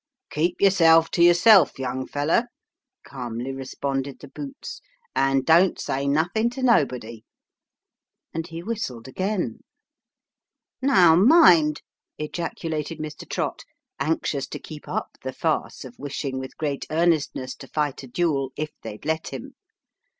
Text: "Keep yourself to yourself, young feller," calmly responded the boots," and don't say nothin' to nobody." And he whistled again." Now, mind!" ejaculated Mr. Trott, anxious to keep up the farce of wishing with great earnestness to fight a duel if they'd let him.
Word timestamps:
"Keep 0.31 0.61
yourself 0.61 1.11
to 1.11 1.21
yourself, 1.23 1.77
young 1.77 2.07
feller," 2.07 2.45
calmly 3.05 3.53
responded 3.53 4.17
the 4.19 4.27
boots," 4.29 4.81
and 5.15 5.45
don't 5.45 5.79
say 5.79 6.07
nothin' 6.07 6.49
to 6.49 6.63
nobody." 6.63 7.23
And 8.33 8.47
he 8.47 8.63
whistled 8.63 9.07
again." 9.07 9.59
Now, 10.81 11.15
mind!" 11.15 11.83
ejaculated 12.17 12.97
Mr. 12.97 13.29
Trott, 13.29 13.63
anxious 13.99 14.47
to 14.47 14.57
keep 14.57 14.87
up 14.87 15.17
the 15.21 15.33
farce 15.33 15.85
of 15.85 15.99
wishing 15.99 16.39
with 16.39 16.57
great 16.57 16.87
earnestness 16.89 17.53
to 17.57 17.67
fight 17.67 18.01
a 18.01 18.07
duel 18.07 18.51
if 18.55 18.71
they'd 18.81 19.05
let 19.05 19.27
him. 19.31 19.53